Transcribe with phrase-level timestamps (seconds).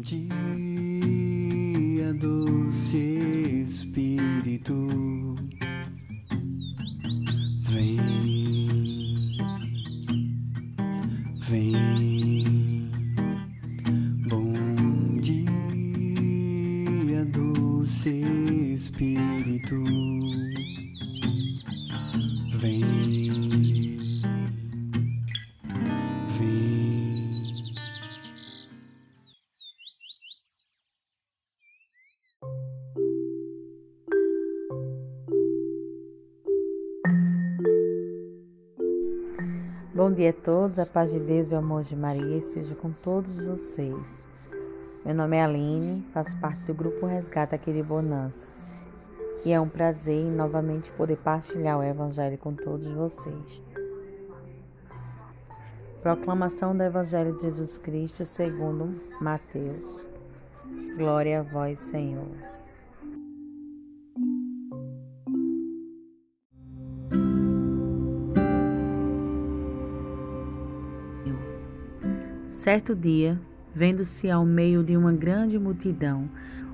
[0.00, 0.24] dia,
[2.14, 2.96] doce
[3.62, 5.29] Espírito,
[40.00, 42.90] Bom dia a todos, a paz de Deus e o amor de Maria esteja com
[42.90, 44.18] todos vocês.
[45.04, 48.48] Meu nome é Aline, faço parte do grupo Resgata aqui de Bonança.
[49.44, 53.62] E é um prazer novamente poder partilhar o Evangelho com todos vocês.
[56.00, 60.08] Proclamação do Evangelho de Jesus Cristo segundo Mateus.
[60.96, 62.59] Glória a vós, Senhor.
[72.60, 73.40] Certo dia,
[73.74, 76.28] vendo-se ao meio de uma grande multidão,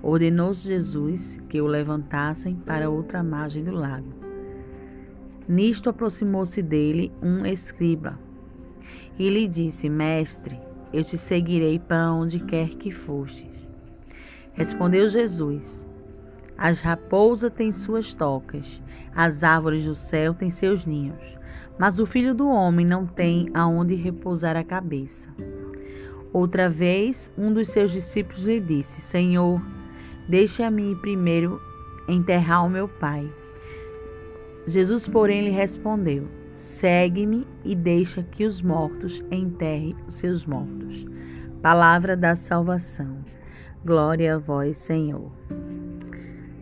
[0.00, 4.06] ordenou Jesus que o levantassem para outra margem do lago.
[5.48, 8.16] Nisto aproximou-se dele um escriba
[9.18, 10.56] e lhe disse: Mestre,
[10.92, 13.68] eu te seguirei para onde quer que fostes.
[14.52, 15.84] Respondeu Jesus:
[16.56, 18.80] As raposas têm suas tocas,
[19.16, 21.36] as árvores do céu têm seus ninhos,
[21.76, 25.28] mas o filho do homem não tem aonde repousar a cabeça.
[26.32, 29.60] Outra vez, um dos seus discípulos lhe disse: Senhor,
[30.28, 31.60] deixa me primeiro
[32.08, 33.30] enterrar o meu pai.
[34.66, 41.06] Jesus, porém, lhe respondeu: Segue-me e deixa que os mortos enterrem os seus mortos.
[41.60, 43.18] Palavra da salvação.
[43.84, 45.30] Glória a vós, Senhor.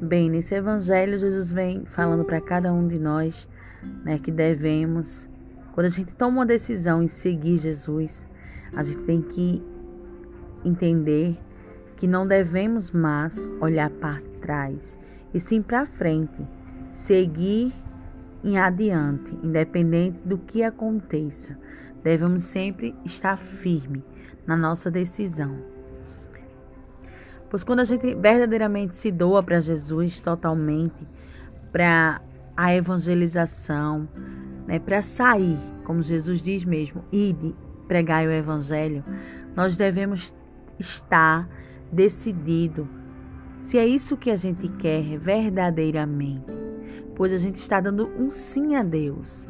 [0.03, 3.47] Bem, nesse evangelho, Jesus vem falando para cada um de nós
[4.05, 5.29] né, que devemos,
[5.73, 8.27] quando a gente toma uma decisão em seguir Jesus,
[8.75, 9.63] a gente tem que
[10.64, 11.39] entender
[11.97, 14.98] que não devemos mais olhar para trás,
[15.35, 16.47] e sim para frente,
[16.91, 17.73] seguir
[18.42, 21.59] em adiante, independente do que aconteça.
[22.03, 24.03] Devemos sempre estar firme
[24.47, 25.59] na nossa decisão.
[27.51, 31.07] Pois quando a gente verdadeiramente se doa para Jesus totalmente,
[31.70, 32.20] para
[32.57, 34.09] a evangelização,
[34.67, 37.55] né, para sair, como Jesus diz mesmo, ide
[37.90, 39.02] pregar o evangelho,
[39.56, 40.33] nós devemos
[40.78, 41.48] estar
[41.90, 42.89] decidido
[43.62, 46.55] se é isso que a gente quer verdadeiramente,
[47.17, 49.45] pois a gente está dando um sim a Deus.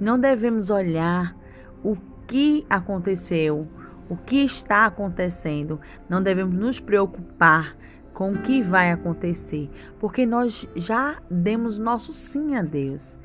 [0.00, 1.36] Não devemos olhar
[1.82, 1.94] o
[2.26, 3.68] que aconteceu,
[4.08, 5.78] o que está acontecendo.
[6.08, 7.76] Não devemos nos preocupar
[8.14, 9.68] com o que vai acontecer,
[10.00, 13.18] porque nós já demos nosso sim a Deus.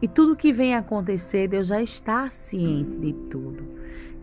[0.00, 3.64] E tudo que vem acontecer, Deus já está ciente de tudo.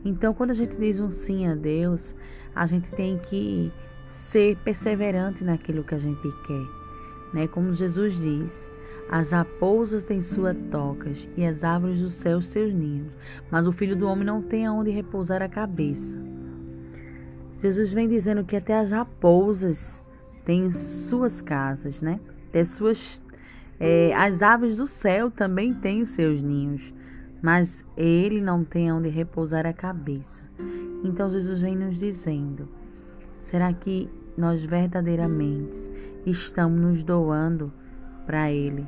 [0.05, 2.15] Então, quando a gente diz um sim a Deus,
[2.53, 3.71] a gente tem que
[4.07, 6.65] ser perseverante naquilo que a gente quer,
[7.33, 7.47] né?
[7.47, 8.69] Como Jesus diz,
[9.09, 13.11] as raposas têm suas tocas e as árvores do céu seus ninhos,
[13.49, 16.17] mas o filho do homem não tem aonde repousar a cabeça.
[17.59, 20.01] Jesus vem dizendo que até as raposas
[20.43, 22.19] têm suas casas, né?
[22.51, 23.21] Tem suas
[23.79, 26.93] é, as aves do céu também têm os seus ninhos,
[27.41, 30.43] mas ele não tem onde repousar a cabeça.
[31.03, 32.69] Então Jesus vem nos dizendo:
[33.39, 35.89] será que nós verdadeiramente
[36.25, 37.73] estamos nos doando
[38.25, 38.85] para Ele?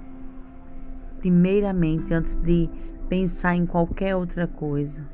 [1.20, 2.70] Primeiramente, antes de
[3.10, 5.06] pensar em qualquer outra coisa,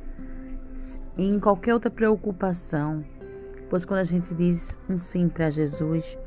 [1.17, 3.03] em qualquer outra preocupação,
[3.69, 6.17] pois quando a gente diz um sim para Jesus,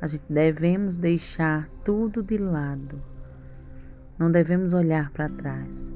[0.00, 3.02] a gente devemos deixar tudo de lado.
[4.18, 5.92] Não devemos olhar para trás.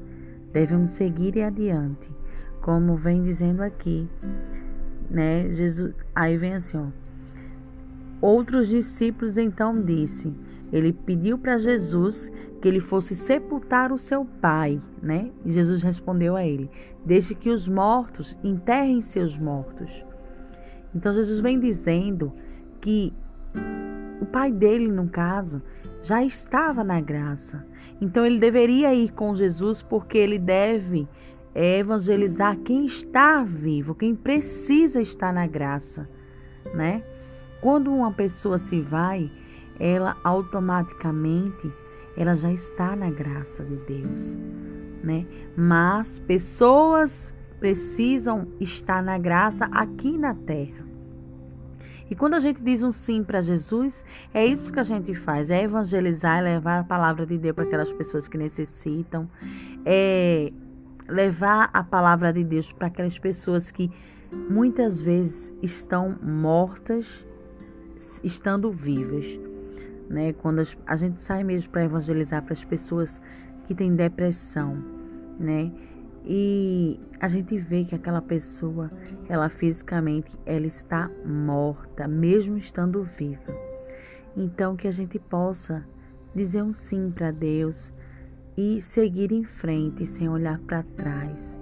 [0.51, 2.09] Devemos seguir adiante,
[2.61, 4.07] como vem dizendo aqui,
[5.09, 5.51] né?
[5.51, 6.87] Jesus, aí vem assim, ó.
[8.21, 10.33] Outros discípulos então disse,
[10.71, 15.29] ele pediu para Jesus que ele fosse sepultar o seu pai, né?
[15.45, 16.69] E Jesus respondeu a ele:
[17.05, 20.03] Deixe que os mortos enterrem seus mortos.
[20.95, 22.33] Então Jesus vem dizendo
[22.81, 23.12] que
[24.33, 25.61] pai dele, no caso,
[26.01, 27.63] já estava na graça.
[28.01, 31.07] Então ele deveria ir com Jesus porque ele deve
[31.55, 36.09] evangelizar quem está vivo, quem precisa estar na graça,
[36.73, 37.03] né?
[37.61, 39.31] Quando uma pessoa se vai,
[39.79, 41.71] ela automaticamente
[42.17, 44.37] ela já está na graça de Deus,
[45.03, 45.25] né?
[45.55, 50.82] Mas pessoas precisam estar na graça aqui na terra.
[52.13, 54.05] E quando a gente diz um sim para Jesus,
[54.35, 57.63] é isso que a gente faz: é evangelizar, é levar a palavra de Deus para
[57.63, 59.27] aquelas pessoas que necessitam,
[59.83, 60.53] é
[61.09, 63.89] levar a palavra de Deus para aquelas pessoas que
[64.47, 67.25] muitas vezes estão mortas,
[68.23, 69.25] estando vivas.
[70.07, 70.33] Né?
[70.33, 73.19] Quando a gente sai mesmo para evangelizar para as pessoas
[73.65, 74.77] que têm depressão,
[75.39, 75.71] né?
[76.25, 78.89] E a gente vê que aquela pessoa,
[79.27, 83.53] ela fisicamente, ela está morta, mesmo estando viva.
[84.35, 85.85] Então que a gente possa
[86.33, 87.93] dizer um sim para Deus
[88.57, 91.59] e seguir em frente sem olhar para trás,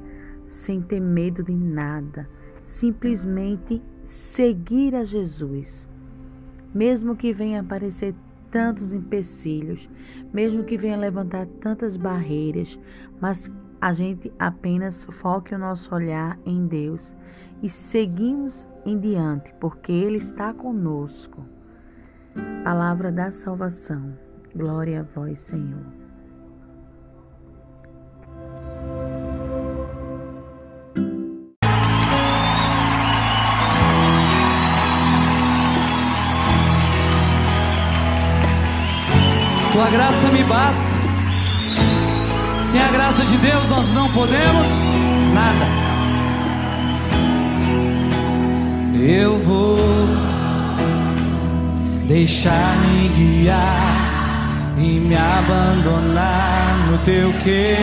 [0.48, 2.30] sem ter medo de nada,
[2.64, 5.90] simplesmente seguir a Jesus.
[6.74, 8.14] Mesmo que venha aparecer
[8.52, 9.90] tantos empecilhos,
[10.34, 12.80] mesmo que venha levantar tantas barreiras,
[13.20, 13.50] mas
[13.80, 17.16] a gente apenas foque o nosso olhar em Deus
[17.64, 21.44] e seguimos em diante, porque Ele está conosco.
[22.64, 24.18] Palavra da salvação.
[24.56, 26.01] Glória a vós, Senhor.
[39.72, 40.92] Tua graça me basta.
[42.72, 44.68] Sem a graça de Deus nós não podemos
[45.34, 45.66] nada.
[49.02, 49.78] Eu vou
[52.06, 57.78] deixar-me guiar e me abandonar no teu querer.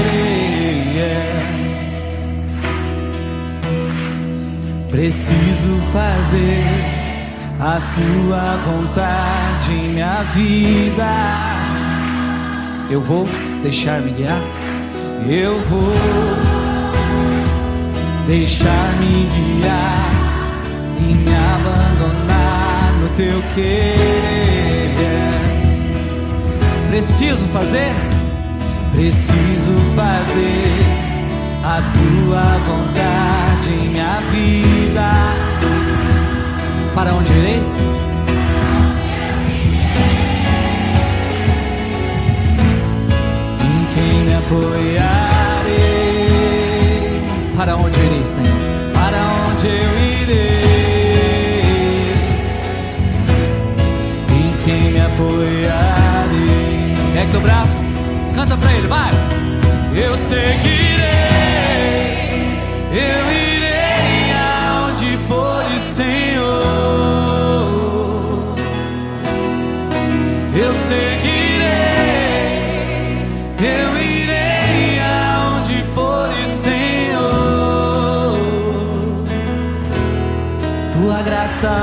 [4.90, 6.64] Preciso fazer
[7.60, 11.47] a tua vontade em minha vida.
[12.90, 13.28] Eu vou
[13.62, 14.40] deixar-me guiar.
[15.28, 15.92] Eu vou
[18.26, 20.10] deixar-me guiar
[20.98, 24.08] e me abandonar no teu querer.
[26.88, 27.92] Preciso fazer,
[28.92, 31.08] preciso fazer
[31.62, 35.10] a tua vontade em minha vida.
[36.94, 37.97] Para onde irei?
[43.98, 45.78] Quem me apoiarei?
[47.56, 48.54] Para onde irei, Senhor?
[48.94, 49.18] Para
[49.48, 50.62] onde eu irei?
[54.30, 56.94] Em quem me apoiarei?
[57.12, 57.82] Pega teu braço,
[58.34, 59.10] canta pra ele, vai!
[59.94, 61.08] Eu seguirei,
[62.92, 63.57] eu irei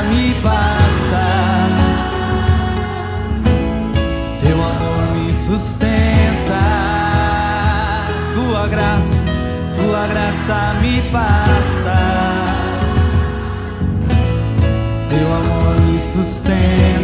[0.09, 1.25] me basta,
[4.41, 6.63] teu amor me sustenta.
[8.33, 9.29] Tua graça,
[9.75, 11.97] tua graça me basta.
[15.09, 16.94] Teu amor me sustenta.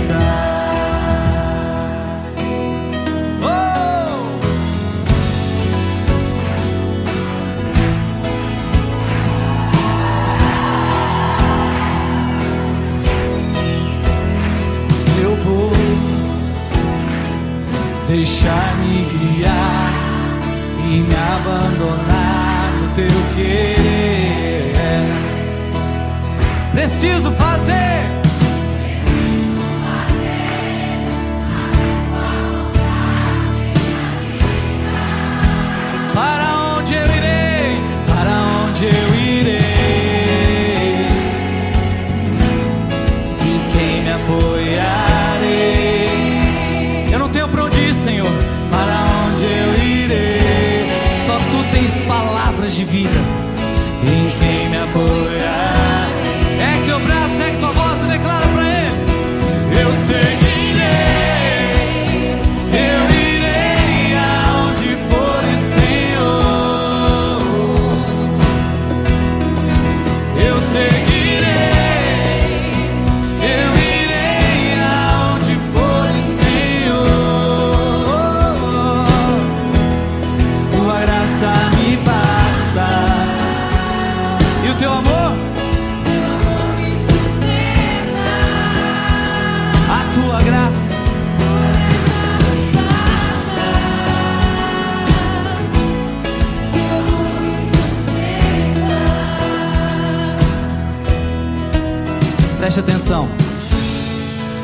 [102.71, 103.27] Preste atenção.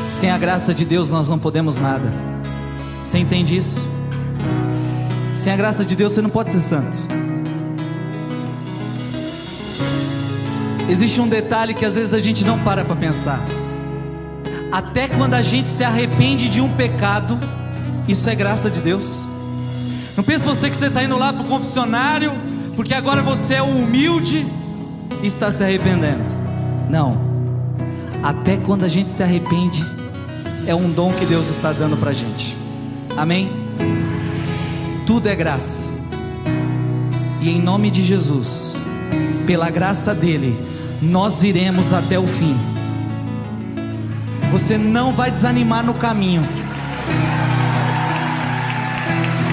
[0.08, 2.10] Sem a graça de Deus nós não podemos nada.
[3.04, 3.86] Você entende isso?
[5.34, 6.96] Sem a graça de Deus você não pode ser santo.
[10.88, 13.40] Existe um detalhe que às vezes a gente não para para pensar.
[14.72, 17.38] Até quando a gente se arrepende de um pecado,
[18.08, 19.22] isso é graça de Deus.
[20.16, 22.32] Não pense você que você está indo lá para o confessionário,
[22.74, 24.46] porque agora você é humilde
[25.22, 26.24] e está se arrependendo.
[26.88, 27.27] Não.
[28.22, 29.84] Até quando a gente se arrepende,
[30.66, 32.56] é um dom que Deus está dando para a gente.
[33.16, 33.50] Amém?
[35.06, 35.90] Tudo é graça.
[37.40, 38.80] E em nome de Jesus,
[39.46, 40.54] pela graça dele,
[41.00, 42.56] nós iremos até o fim.
[44.50, 46.42] Você não vai desanimar no caminho.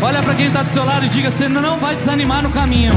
[0.01, 2.93] Olha para quem está do seu lado e diga: você não vai desanimar no caminho.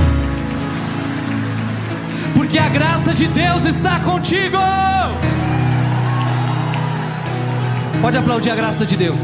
[2.35, 4.59] Porque a graça de Deus está contigo.
[8.01, 9.21] Pode aplaudir a graça de Deus.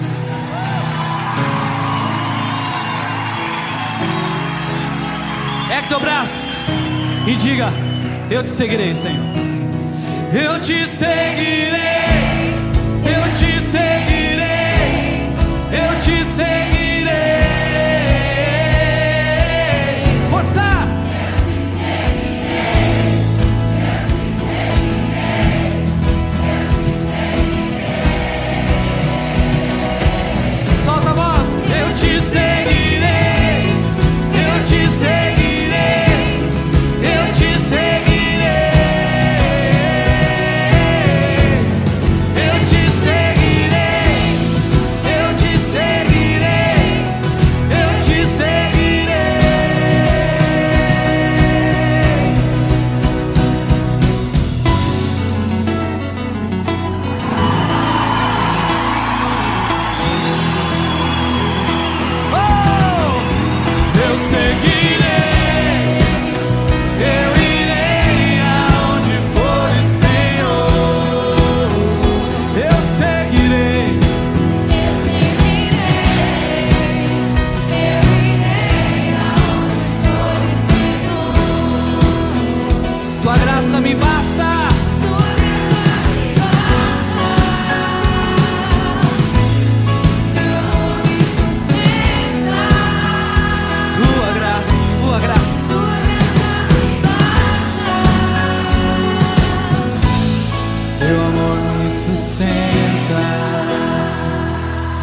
[5.70, 6.64] Ergue braço
[7.26, 7.72] e diga:
[8.30, 9.24] Eu te seguirei, Senhor.
[10.32, 11.74] Eu te seguirei.
[13.04, 14.23] Eu te seguirei.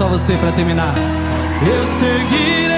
[0.01, 0.95] Só você para terminar.
[1.61, 2.71] Eu seguirei.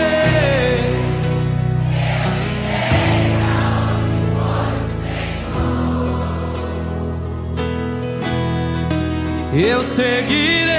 [9.53, 10.74] Eu seguirei.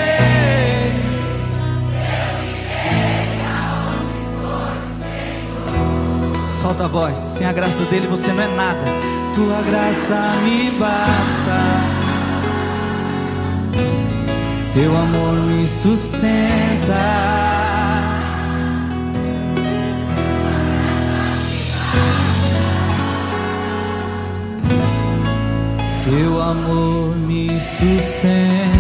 [6.50, 7.16] Solta a voz.
[7.16, 8.84] Sem a graça dele você não é nada.
[9.34, 11.83] Tua graça me basta.
[14.74, 16.24] Teu amor me sustenta.
[26.02, 28.73] Teu amor me sustenta.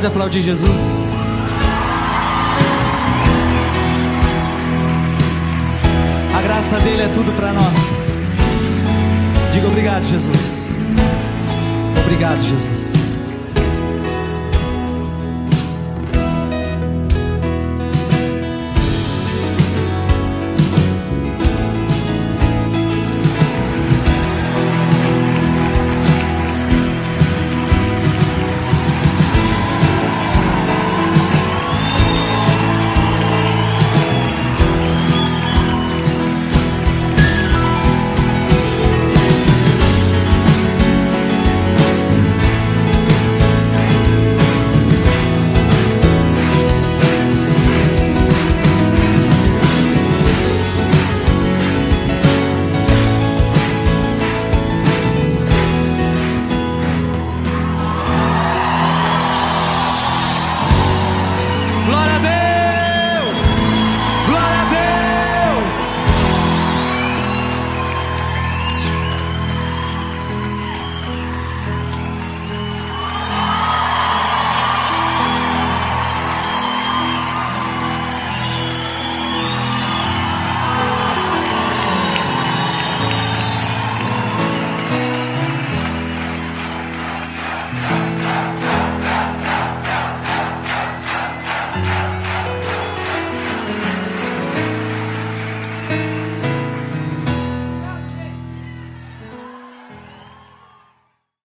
[0.00, 1.04] Pode aplaudir Jesus.
[6.34, 7.74] A graça dele é tudo para nós.
[9.52, 10.72] Diga obrigado, Jesus.
[12.02, 12.99] Obrigado, Jesus.